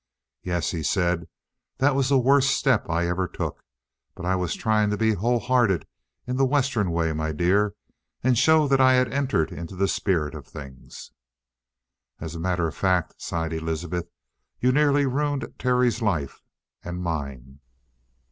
"Yes," 0.41 0.71
he 0.71 0.81
said, 0.81 1.27
"that 1.77 1.93
was 1.93 2.09
the 2.09 2.17
worst 2.17 2.49
step 2.55 2.89
I 2.89 3.07
ever 3.07 3.27
took. 3.27 3.63
But 4.15 4.25
I 4.25 4.35
was 4.35 4.55
trying 4.55 4.89
to 4.89 4.97
be 4.97 5.13
wholehearted 5.13 5.85
in 6.25 6.37
the 6.37 6.45
Western 6.47 6.89
way, 6.89 7.13
my 7.13 7.31
dear, 7.31 7.75
and 8.23 8.35
show 8.35 8.67
that 8.67 8.81
I 8.81 8.93
had 8.93 9.13
entered 9.13 9.51
into 9.51 9.75
the 9.75 9.87
spirit 9.87 10.33
of 10.33 10.47
things." 10.47 11.11
"As 12.19 12.33
a 12.33 12.39
matter 12.39 12.67
of 12.67 12.73
fact," 12.73 13.21
sighed 13.21 13.53
Elizabeth, 13.53 14.09
"you 14.59 14.71
nearly 14.71 15.05
ruined 15.05 15.47
Terry's 15.59 16.01
life 16.01 16.41
and 16.83 16.99
mine!" 17.03 17.59